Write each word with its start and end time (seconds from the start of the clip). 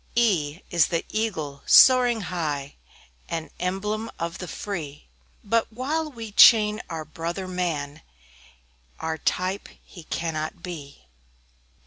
E 0.15 0.55
E 0.55 0.63
is 0.71 0.87
the 0.87 1.05
Eagle, 1.09 1.61
soaring 1.67 2.21
high; 2.21 2.73
An 3.29 3.51
emblem 3.59 4.09
of 4.17 4.39
the 4.39 4.47
free; 4.47 5.05
But 5.43 5.71
while 5.71 6.09
we 6.11 6.31
chain 6.31 6.81
our 6.89 7.05
brother 7.05 7.47
man, 7.47 8.01
Our 8.99 9.19
type 9.19 9.69
he 9.85 10.05
cannot 10.05 10.63
be. 10.63 11.05